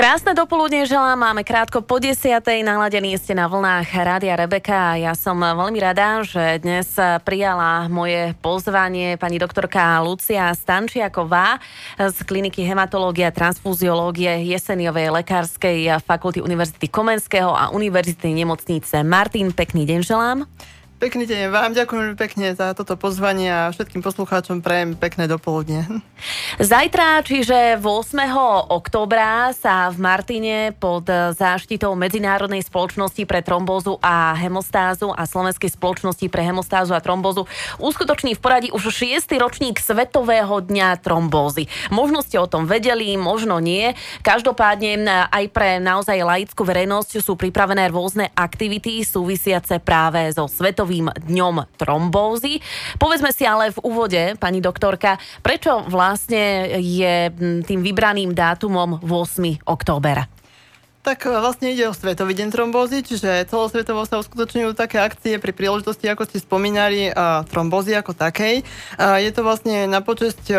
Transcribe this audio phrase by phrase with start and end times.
[0.00, 5.12] Krásne dopoludne želám, máme krátko po desiatej, naladení ste na vlnách Rádia Rebeka a ja
[5.12, 6.88] som veľmi rada, že dnes
[7.20, 11.60] prijala moje pozvanie pani doktorka Lucia Stančiaková
[12.00, 19.52] z kliniky hematológia a transfúziológie Jeseniovej lekárskej fakulty Univerzity Komenského a Univerzitnej nemocnice Martin.
[19.52, 20.48] Pekný deň želám.
[21.00, 25.88] Pekný deň vám, ďakujem pekne za toto pozvanie a všetkým poslucháčom prajem pekné dopoludne.
[26.60, 27.88] Zajtra, čiže 8.
[28.68, 36.28] oktobra sa v Martine pod záštitou Medzinárodnej spoločnosti pre trombózu a hemostázu a Slovenskej spoločnosti
[36.28, 37.48] pre hemostázu a trombózu
[37.80, 39.24] uskutoční v poradí už 6.
[39.40, 41.64] ročník Svetového dňa trombózy.
[41.88, 43.96] Možno ste o tom vedeli, možno nie.
[44.20, 51.14] Každopádne aj pre naozaj laickú verejnosť sú pripravené rôzne aktivity súvisiace práve so Svetovým Svetovým
[51.14, 52.58] dňom trombózy.
[52.98, 57.30] Povedzme si ale v úvode, pani doktorka, prečo vlastne je
[57.62, 59.70] tým vybraným dátumom 8.
[59.70, 60.26] október?
[61.06, 65.54] Tak e, vlastne ide o Svetový deň trombózy, čiže celosvetovo sa uskutočňujú také akcie pri
[65.54, 67.14] príležitosti, ako ste spomínali,
[67.54, 68.66] trombózy ako takej.
[68.98, 70.58] Je to vlastne na počesť e,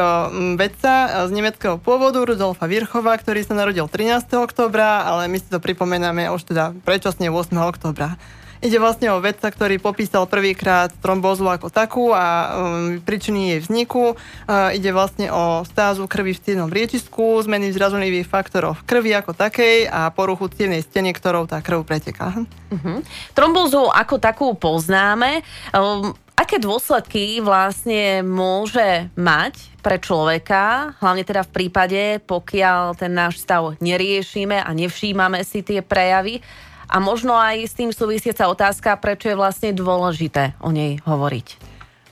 [0.56, 4.32] vedca z nemeckého pôvodu Rudolfa Virchova, ktorý sa narodil 13.
[4.40, 7.52] oktobra, ale my si to pripomenáme už teda predčasne 8.
[7.68, 8.16] oktobra.
[8.62, 14.14] Ide vlastne o vedca, ktorý popísal prvýkrát trombózu ako takú a um, príčiny jej vzniku.
[14.14, 19.89] Uh, ide vlastne o stázu krvi v cievnom riečisku, zmeny zrazunlivých faktoroch krvi ako takej
[19.89, 22.38] a poruchu cievnej steny, ktorou tá krv preteká.
[22.38, 23.02] Uh-huh.
[23.34, 25.42] Trombózu ako takú poznáme.
[25.73, 33.42] Um, aké dôsledky vlastne môže mať pre človeka, hlavne teda v prípade, pokiaľ ten náš
[33.42, 36.45] stav neriešime a nevšímame si tie prejavy,
[36.92, 41.70] a možno aj s tým súvisieca otázka, prečo je vlastne dôležité o nej hovoriť.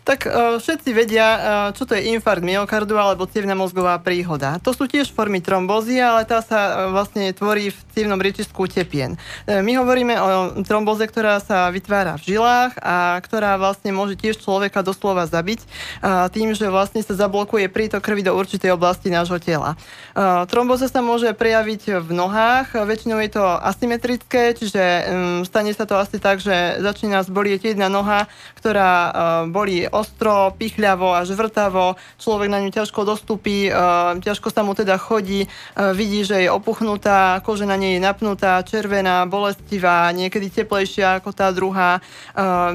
[0.09, 1.39] Tak uh, všetci vedia, uh,
[1.77, 4.57] čo to je infarkt myokardu alebo cievna mozgová príhoda.
[4.65, 9.19] To sú tiež formy trombózy, ale tá sa uh, vlastne tvorí v cievnom riečisku tepien.
[9.45, 10.29] My hovoríme o
[10.63, 15.67] trombóze, ktorá sa vytvára v žilách a ktorá vlastne môže tiež človeka doslova zabiť
[16.31, 19.75] tým, že vlastne sa zablokuje prítok krvi do určitej oblasti nášho tela.
[20.15, 20.47] Uh,
[20.79, 25.03] sa môže prejaviť v nohách, väčšinou je to asymetrické, čiže um,
[25.43, 29.11] stane sa to asi tak, že začína zbolieť jedna noha, ktorá uh,
[29.51, 33.71] bolí ostro, pichľavo až vrtavo, človek na ňu ťažko dostupí, e,
[34.23, 35.47] ťažko sa mu teda chodí, e,
[35.91, 41.51] vidí, že je opuchnutá, kože na nej je napnutá, červená, bolestivá, niekedy teplejšia ako tá
[41.51, 41.99] druhá.
[41.99, 42.01] E,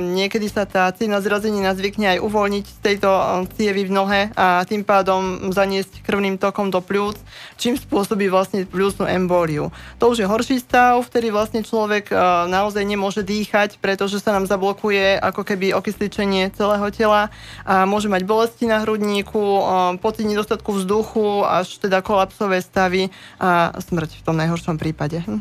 [0.01, 3.09] niekedy sa tá cievna zrazenina zvykne aj uvoľniť z tejto
[3.57, 7.17] cievy v nohe a tým pádom zaniesť krvným tokom do pľúc,
[7.57, 9.73] čím spôsobí vlastne pľúcnú embóliu.
[10.03, 12.11] To už je horší stav, vtedy vlastne človek
[12.51, 18.27] naozaj nemôže dýchať, pretože sa nám zablokuje ako keby okysličenie celého tela tela môže mať
[18.27, 19.39] bolesti na hrudníku,
[20.03, 25.23] pocit nedostatku vzduchu, až teda kolapsové stavy a smrť v tom najhoršom prípade.
[25.23, 25.41] Hm.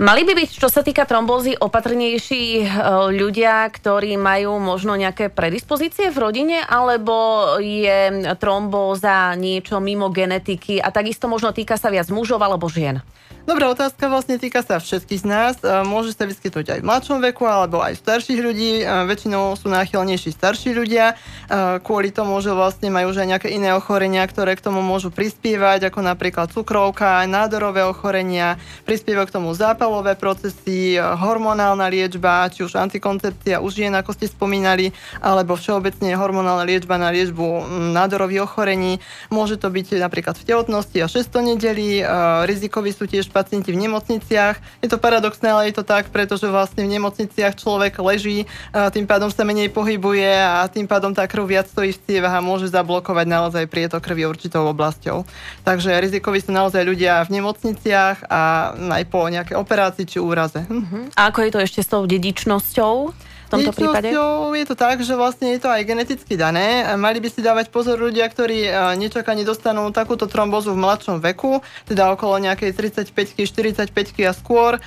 [0.00, 2.66] Mali by byť, čo sa týka trombózy, opatrnejší e,
[3.12, 10.88] ľudia, ktorí majú možno nejaké predispozície v rodine, alebo je trombóza niečo mimo genetiky a
[10.88, 13.04] takisto možno týka sa viac mužov alebo žien?
[13.48, 15.56] Dobrá otázka, vlastne týka sa všetkých z nás.
[15.64, 18.84] E, môže sa vyskytnúť aj v mladšom veku alebo aj starších ľudí.
[18.84, 21.16] E, väčšinou sú náchylnejší starší ľudia.
[21.48, 25.08] E, kvôli tomu, že vlastne majú už aj nejaké iné ochorenia, ktoré k tomu môžu
[25.08, 32.76] prispievať, ako napríklad cukrovka, nádorové ochorenia, prispieva k tomu zápalové procesy, hormonálna liečba, či už
[32.76, 37.64] antikoncepcia už žien, ako ste spomínali, alebo všeobecne hormonálna liečba na liečbu
[37.96, 39.00] nádorových ochorení.
[39.32, 42.04] Môže to byť napríklad v tehotnosti a 600 nedelí.
[42.44, 44.82] Rizikoví sú tiež pacienti v nemocniciach.
[44.82, 49.30] Je to paradoxné, ale je to tak, pretože vlastne v nemocniciach človek leží, tým pádom
[49.30, 53.26] sa menej pohybuje a tým pádom tá krv viac stojí v cievach a môže zablokovať
[53.30, 55.24] naozaj prietok krvi určitou oblasťou.
[55.62, 60.66] Takže rizikoví sú naozaj ľudia v nemocniciach a aj po nejakej operácii či úraze.
[60.66, 61.06] Uh-huh.
[61.14, 63.29] A ako je to ešte s tou dedičnosťou?
[63.50, 64.14] Tomto prípade?
[64.54, 66.86] je to tak, že vlastne je to aj geneticky dané.
[66.94, 71.58] Mali by si dávať pozor ľudia, ktorí e, nečakane dostanú takúto trombozu v mladšom veku,
[71.88, 73.90] teda okolo nejakej 35 45
[74.28, 74.76] a skôr.
[74.76, 74.80] E,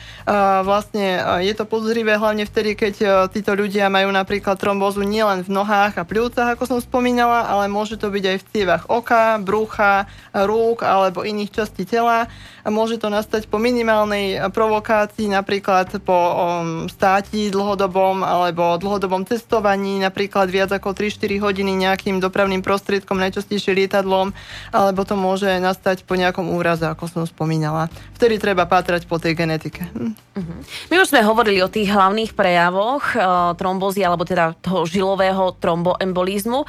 [0.63, 5.49] vlastne e, je to podozrivé hlavne vtedy, keď títo ľudia majú napríklad trombozu nielen v
[5.51, 10.07] nohách a pľúcach, ako som spomínala, ale môže to byť aj v cievach oka, brucha,
[10.31, 12.29] rúk alebo iných častí tela.
[12.63, 16.15] Môže to nastať po minimálnej provokácii, napríklad po
[16.87, 23.73] státi dlhodobom, ale alebo dlhodobom cestovaní, napríklad viac ako 3-4 hodiny nejakým dopravným prostriedkom, najčastejšie
[23.73, 24.29] lietadlom,
[24.69, 27.89] alebo to môže nastať po nejakom úraze, ako som spomínala.
[28.13, 29.89] Vtedy treba pátrať po tej genetike.
[29.89, 30.13] Hm.
[30.37, 30.53] Mhm.
[30.93, 33.17] My už sme hovorili o tých hlavných prejavoch e,
[33.57, 36.61] trombózy, alebo teda toho žilového tromboembolizmu.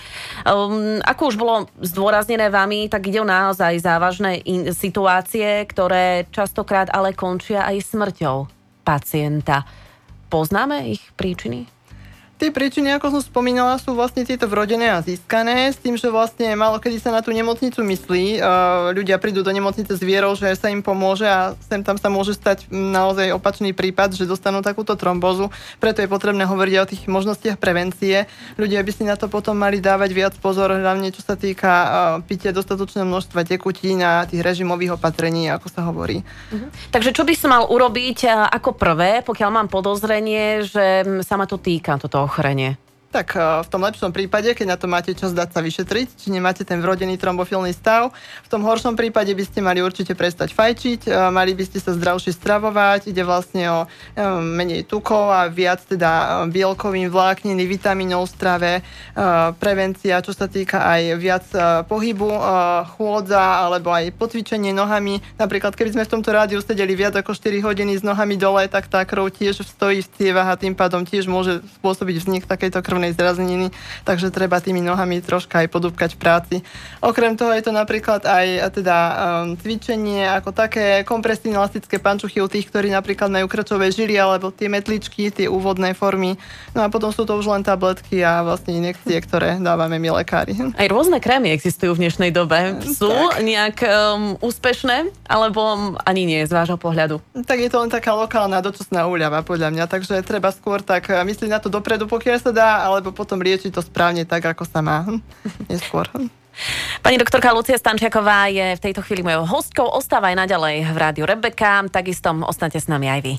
[0.48, 6.88] Um, ako už bolo zdôraznené vami, tak ide o naozaj závažné in- situácie, ktoré častokrát
[6.88, 8.48] ale končia aj smrťou
[8.88, 9.84] pacienta.
[10.34, 11.70] Poznáme ich príčiny?
[12.34, 16.50] Tie príčiny, ako som spomínala, sú vlastne tieto vrodené a získané, s tým, že vlastne
[16.58, 18.42] málo kedy sa na tú nemocnicu myslí.
[18.90, 22.34] Ľudia prídu do nemocnice s vierou, že sa im pomôže a sem tam sa môže
[22.34, 25.54] stať naozaj opačný prípad, že dostanú takúto trombozu.
[25.78, 28.26] Preto je potrebné hovoriť o tých možnostiach prevencie.
[28.58, 32.50] Ľudia by si na to potom mali dávať viac pozor, hlavne čo sa týka pitia
[32.50, 36.26] dostatočného množstva tekutín a tých režimových opatrení, ako sa hovorí.
[36.50, 36.90] Mhm.
[36.90, 41.62] Takže čo by som mal urobiť ako prvé, pokiaľ mám podozrenie, že sa ma to
[41.62, 42.76] týka, toto ochorenie?
[43.14, 46.34] Tak eh, v tom lepšom prípade, keď na to máte čas dať sa vyšetriť, či
[46.34, 48.10] nemáte ten vrodený trombofilný stav,
[48.42, 51.94] v tom horšom prípade by ste mali určite prestať fajčiť, eh, mali by ste sa
[51.94, 58.32] zdravšie stravovať, ide vlastne o eh, menej tukov a viac teda bielkovým vlákniny, vitamínov v
[58.32, 58.72] strave,
[59.60, 61.44] prevencia, čo sa týka aj viac
[61.86, 62.30] pohybu,
[62.96, 65.20] chôdza alebo aj potvičenie nohami.
[65.36, 68.88] Napríklad, keby sme v tomto rádiu sedeli viac ako 4 hodiny s nohami dole, tak
[68.88, 73.03] tá krv tiež stojí v cievach a tým pádom tiež môže spôsobiť vznik takejto krvnej
[73.04, 73.68] krvnej zrazeniny,
[74.08, 76.56] takže treba tými nohami troška aj podúbkať v práci.
[77.04, 82.48] Okrem toho je to napríklad aj teda um, cvičenie ako také kompresívne elastické pančuchy u
[82.48, 86.40] tých, ktorí napríklad majú krčové žily alebo tie metličky, tie úvodné formy.
[86.72, 90.56] No a potom sú to už len tabletky a vlastne inekcie, ktoré dávame my lekári.
[90.56, 92.80] Aj rôzne krémy existujú v dnešnej dobe.
[92.88, 93.44] Sú tak.
[93.44, 97.20] nejak um, úspešné, alebo ani nie z vášho pohľadu?
[97.44, 101.50] Tak je to len taká lokálna dočasná úľava podľa mňa, takže treba skôr tak myslieť
[101.50, 104.80] na to dopredu, pokiaľ sa dá, ale alebo potom liečiť to správne tak, ako sa
[104.80, 105.04] má.
[105.04, 105.20] Hm,
[105.68, 106.06] neskôr.
[106.14, 106.30] Hm.
[107.02, 109.90] Pani doktorka Lucia Stančiaková je v tejto chvíli mojou hostkou.
[109.90, 111.82] Ostáva aj naďalej v rádiu Rebeka.
[111.90, 113.34] Takisto ostanete s nami aj vy.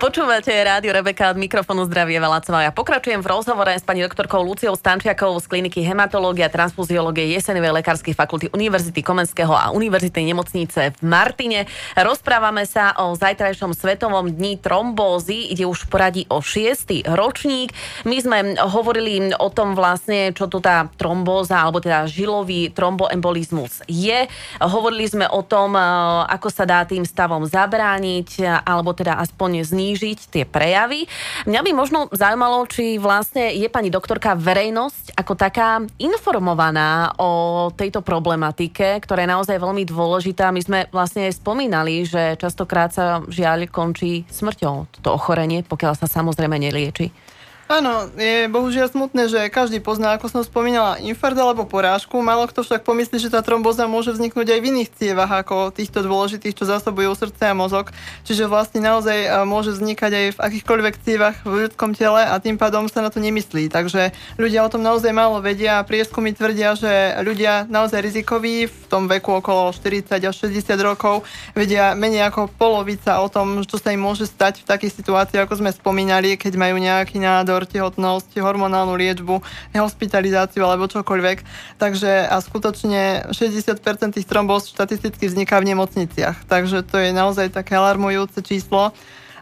[0.00, 2.64] Počúvate rádio Rebeka od mikrofónu Zdravie Valacová.
[2.64, 7.68] Ja pokračujem v rozhovore s pani doktorkou Luciou Stančiakovou z kliniky hematológie a transfuziológie Jesenovej
[7.84, 11.68] lekárskej fakulty Univerzity Komenského a Univerzitnej nemocnice v Martine.
[12.00, 15.52] Rozprávame sa o zajtrajšom svetovom dni trombózy.
[15.52, 17.76] Ide už v poradí o šiestý ročník.
[18.08, 24.24] My sme hovorili o tom vlastne, čo tu tá trombóza, alebo teda žilový tromboembolizmus je.
[24.64, 25.76] Hovorili sme o tom,
[26.24, 31.10] ako sa dá tým stavom zabrániť, alebo teda aspoň znižiť znížiť tie prejavy.
[31.50, 38.06] Mňa by možno zaujímalo, či vlastne je pani doktorka verejnosť ako taká informovaná o tejto
[38.06, 40.54] problematike, ktorá je naozaj veľmi dôležitá.
[40.54, 46.06] My sme vlastne aj spomínali, že častokrát sa žiaľ končí smrťou toto ochorenie, pokiaľ sa
[46.06, 47.10] samozrejme nelieči.
[47.70, 52.18] Áno, je bohužiaľ smutné, že každý pozná, ako som spomínala, infarkt alebo porážku.
[52.18, 56.02] Málo kto však pomyslí, že tá tromboza môže vzniknúť aj v iných cievach ako týchto
[56.02, 57.94] dôležitých, čo zásobujú srdce a mozog.
[58.26, 62.58] Čiže vlastne naozaj e, môže vznikať aj v akýchkoľvek cievach v ľudskom tele a tým
[62.58, 63.70] pádom sa na to nemyslí.
[63.70, 68.82] Takže ľudia o tom naozaj málo vedia a prieskumy tvrdia, že ľudia naozaj rizikoví v
[68.90, 71.22] tom veku okolo 40 až 60 rokov
[71.54, 75.62] vedia menej ako polovica o tom, čo sa im môže stať v takej situácii, ako
[75.62, 79.44] sme spomínali, keď majú nejaký nádor nádor, tehotnosť, hormonálnu liečbu,
[79.76, 81.44] hospitalizáciu alebo čokoľvek.
[81.76, 86.48] Takže a skutočne 60% tých trombóz štatisticky vzniká v nemocniciach.
[86.48, 88.96] Takže to je naozaj také alarmujúce číslo.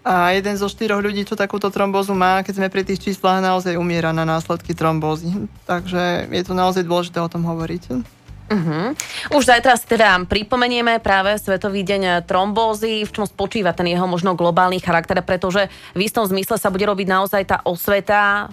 [0.09, 3.77] A jeden zo štyroch ľudí, čo takúto trombózu má, keď sme pri tých číslach, naozaj
[3.77, 5.29] umiera na následky trombózy.
[5.69, 8.18] Takže je to naozaj dôležité o tom hovoriť.
[8.49, 8.97] Uh-huh.
[9.37, 14.33] Už zajtra si teda pripomenieme práve Svetový deň trombózy, v čom spočíva ten jeho možno
[14.33, 18.49] globálny charakter, pretože v istom zmysle sa bude robiť naozaj tá osveta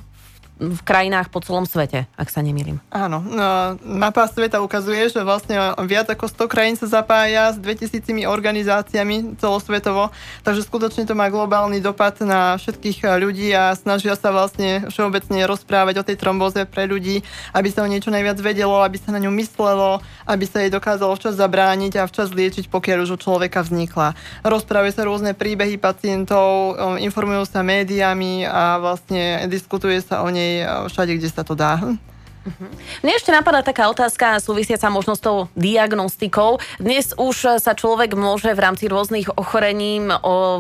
[0.56, 2.80] v krajinách po celom svete, ak sa nemýlim.
[2.88, 8.24] Áno, no, mapa sveta ukazuje, že vlastne viac ako 100 krajín sa zapája s 2000
[8.24, 10.16] organizáciami celosvetovo,
[10.48, 15.96] takže skutočne to má globálny dopad na všetkých ľudí a snažia sa vlastne všeobecne rozprávať
[16.00, 17.20] o tej trombóze pre ľudí,
[17.52, 21.20] aby sa o niečo najviac vedelo, aby sa na ňu myslelo, aby sa jej dokázalo
[21.20, 24.16] včas zabrániť a včas liečiť, pokiaľ už u človeka vznikla.
[24.48, 30.45] Rozprávajú sa rôzne príbehy pacientov, informujú sa médiami a vlastne diskutuje sa o nej
[30.92, 31.98] všade, kde sa to dá.
[32.46, 32.70] Uh-huh.
[33.02, 36.62] Mne ešte napadá taká otázka súvisiaca možno s tou diagnostikou.
[36.78, 39.98] Dnes už sa človek môže v rámci rôznych ochorení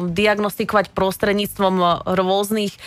[0.10, 2.80] diagnostikovať prostredníctvom rôznych e,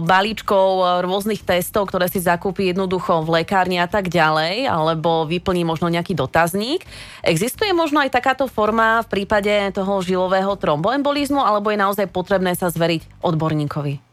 [0.00, 5.92] balíčkov, rôznych testov, ktoré si zakúpi jednoducho v lekárni a tak ďalej, alebo vyplní možno
[5.92, 6.88] nejaký dotazník.
[7.20, 12.72] Existuje možno aj takáto forma v prípade toho žilového tromboembolizmu, alebo je naozaj potrebné sa
[12.72, 14.09] zveriť odborníkovi?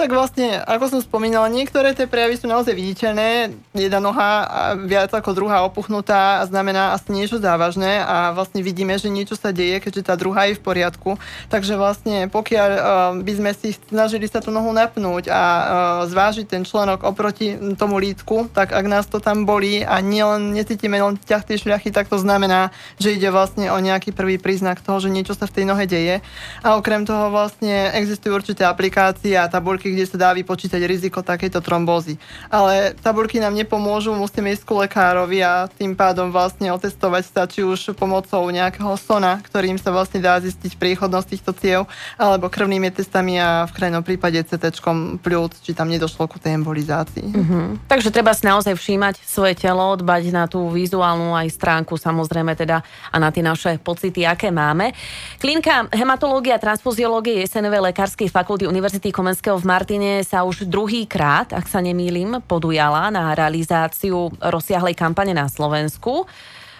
[0.00, 3.52] Tak vlastne, ako som spomínala, niektoré tie prejavy sú naozaj viditeľné.
[3.76, 4.48] Jedna noha
[4.88, 9.76] viac ako druhá opuchnutá znamená asi niečo závažné a vlastne vidíme, že niečo sa deje,
[9.76, 11.20] keďže tá druhá je v poriadku.
[11.52, 12.82] Takže vlastne pokiaľ uh,
[13.20, 15.64] by sme si snažili sa tú nohu napnúť a uh,
[16.08, 20.96] zvážiť ten členok oproti tomu lítku, tak ak nás to tam bolí a nielen necítime
[20.96, 24.96] len ťah tej šľachy, tak to znamená, že ide vlastne o nejaký prvý príznak toho,
[24.96, 26.24] že niečo sa v tej nohe deje.
[26.64, 31.60] A okrem toho vlastne existujú určité aplikácie a tabulky, kde sa dá vypočítať riziko takejto
[31.64, 32.20] trombózy.
[32.50, 37.66] Ale tabulky nám nepomôžu, musíme ísť ku lekárovi a tým pádom vlastne otestovať sa či
[37.66, 41.80] už pomocou nejakého sona, ktorým sa vlastne dá zistiť príchodnosť týchto ciev,
[42.16, 44.80] alebo krvnými testami a v krajnom prípade CT
[45.20, 47.28] pľúc, či tam nedošlo ku tej embolizácii.
[47.28, 47.64] Mm-hmm.
[47.90, 52.80] Takže treba si naozaj všímať svoje telo, dbať na tú vizuálnu aj stránku samozrejme teda
[53.10, 54.94] a na tie naše pocity, aké máme.
[55.42, 61.08] Klinka hematológia a transfuziológie SNV Lekárskej fakulty Univerzity Komenského v Mar- Martine sa už druhý
[61.08, 66.28] krát, ak sa nemýlim, podujala na realizáciu rozsiahlej kampane na Slovensku.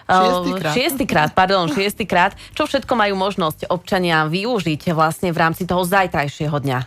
[0.05, 0.73] Šiestýkrát.
[0.77, 2.37] Šiestýkrát, pardon, šiestýkrát.
[2.53, 6.79] Čo všetko majú možnosť občania využiť vlastne v rámci toho zajtrajšieho dňa?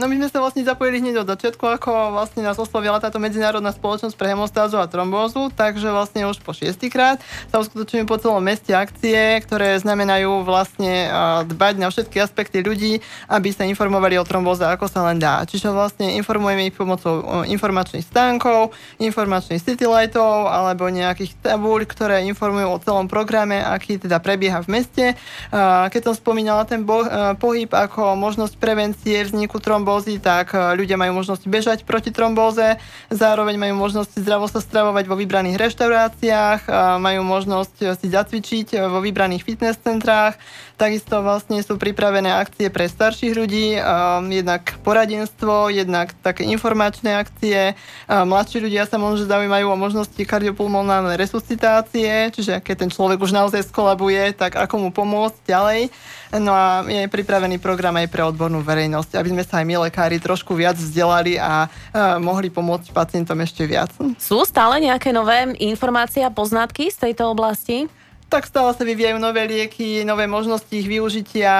[0.00, 3.68] No my sme sa vlastne zapojili hneď od začiatku, ako vlastne nás oslovila táto medzinárodná
[3.68, 7.20] spoločnosť pre hemostázu a trombózu, takže vlastne už po šiestýkrát
[7.52, 11.04] sa uskutočňujú po celom meste akcie, ktoré znamenajú vlastne
[11.52, 15.44] dbať na všetky aspekty ľudí, aby sa informovali o trombóze, ako sa len dá.
[15.44, 18.72] Čiže vlastne informujeme ich pomocou informačných stánkov,
[19.04, 25.04] informačných citylightov alebo nejakých tabúľ, ktoré informujú o celom programe, aký teda prebieha v meste.
[25.52, 26.88] Keď som spomínala ten
[27.36, 32.78] pohyb ako možnosť prevencie vzniku trombózy, trombózy, tak e, ľudia majú možnosť bežať proti trombóze,
[33.10, 36.70] zároveň majú možnosť zdravo sa stravovať vo vybraných reštauráciách,
[37.02, 40.38] majú možnosť si zacvičiť vo vybraných fitness centrách,
[40.80, 43.76] takisto vlastne sú pripravené akcie pre starších ľudí,
[44.32, 47.76] jednak poradenstvo, jednak také informačné akcie.
[48.08, 53.68] Mladší ľudia sa možno zaujímajú o možnosti kardiopulmonálnej resuscitácie, čiže keď ten človek už naozaj
[53.68, 55.92] skolabuje, tak ako mu pomôcť ďalej.
[56.40, 60.22] No a je pripravený program aj pre odbornú verejnosť, aby sme sa aj my lekári
[60.22, 63.90] trošku viac vzdelali a uh, mohli pomôcť pacientom ešte viac.
[64.14, 67.90] Sú stále nejaké nové informácie a poznatky z tejto oblasti?
[68.30, 71.50] Tak stále sa vyvíjajú nové lieky, nové možnosti ich využitia,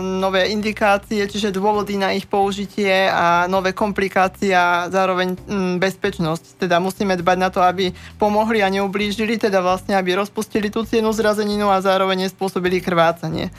[0.00, 6.64] nové indikácie, čiže dôvody na ich použitie a nové komplikácie a zároveň mm, bezpečnosť.
[6.64, 11.12] Teda musíme dbať na to, aby pomohli a neublížili, teda vlastne, aby rozpustili tú cienu
[11.12, 13.52] zrazeninu a zároveň nespôsobili krvácanie.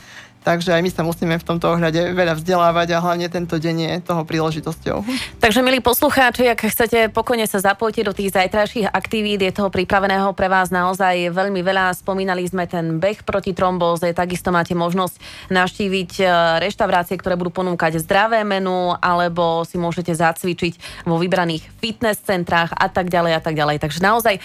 [0.45, 3.93] Takže aj my sa musíme v tomto ohľade veľa vzdelávať a hlavne tento deň je
[4.05, 5.01] toho príležitosťou.
[5.41, 10.29] Takže milí poslucháči, ak chcete pokojne sa zapojiť do tých zajtrajších aktivít, je toho pripraveného
[10.37, 11.97] pre vás naozaj veľmi veľa.
[11.97, 15.17] Spomínali sme ten beh proti trombóze, takisto máte možnosť
[15.49, 16.23] navštíviť e,
[16.61, 22.85] reštaurácie, ktoré budú ponúkať zdravé menu, alebo si môžete zacvičiť vo vybraných fitness centrách a
[22.85, 23.81] tak ďalej a tak ďalej.
[23.81, 24.41] Takže naozaj e,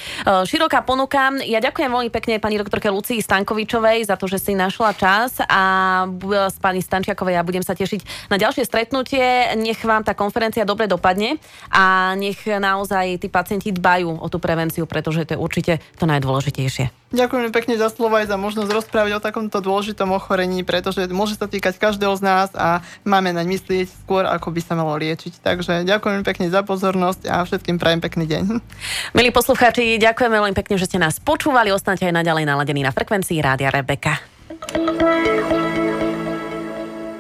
[0.49, 1.29] široká ponuka.
[1.45, 5.90] Ja ďakujem veľmi pekne pani doktorke Lucii Stankovičovej za to, že si našla čas a
[6.51, 9.55] s pani Stančiakovej ja budem sa tešiť na ďalšie stretnutie.
[9.59, 11.39] Nech vám tá konferencia dobre dopadne
[11.71, 17.01] a nech naozaj tí pacienti dbajú o tú prevenciu, pretože to je určite to najdôležitejšie.
[17.11, 21.51] Ďakujem pekne za slovo aj za možnosť rozprávať o takomto dôležitom ochorení, pretože môže sa
[21.51, 25.43] týkať každého z nás a máme naň myslieť skôr, ako by sa malo liečiť.
[25.43, 28.43] Takže ďakujem pekne za pozornosť a všetkým prajem pekný deň.
[29.19, 31.75] Milí poslucháči, ďakujeme veľmi pekne, že ste nás počúvali.
[31.75, 34.23] Ostaňte aj naďalej naladení na frekvencii Rádia Rebeka.